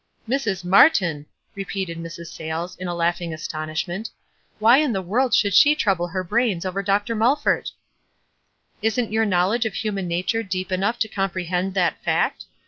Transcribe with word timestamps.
'"Mrs. 0.27 0.63
Martyn!" 0.65 1.27
repeated 1.53 1.99
Mrs. 1.99 2.33
Sayles, 2.33 2.75
in 2.77 2.87
laughing 2.87 3.35
astonishment. 3.35 4.09
"Whv 4.59 4.83
in 4.83 4.93
the 4.93 4.99
world 5.03 5.29
WISE 5.31 5.43
AND 5.43 5.43
OTHERWISE. 5.43 5.43
9 5.43 5.51
should 5.51 5.53
she 5.53 5.75
trouble 5.75 6.07
her 6.07 6.23
brains 6.23 6.65
over 6.65 6.81
Dr. 6.81 7.13
Mul 7.13 7.35
ford?" 7.35 7.69
"Isn't 8.81 9.11
your 9.11 9.25
knowledge 9.25 9.67
of 9.67 9.75
human 9.75 10.07
nature 10.07 10.41
deep 10.41 10.71
enough 10.71 10.97
to 10.97 11.07
comprehend 11.07 11.75
that 11.75 12.01
fact? 12.03 12.45